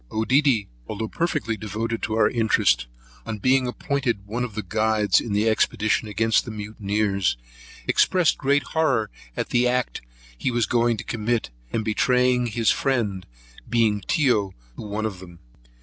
[0.09, 2.87] Oedidy, although perfectly devoted to our interest,
[3.23, 7.37] on being appointed one of the guides in the expedition against the mutineers,
[7.87, 10.01] expressed great horror at the act
[10.35, 13.27] he was going to commit, in betraying his friend,
[13.69, 15.37] being Tyo to one of them.